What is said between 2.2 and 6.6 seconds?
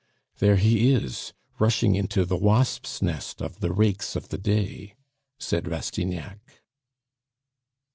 the wasps' nest of the rakes of the day," said Rastignac.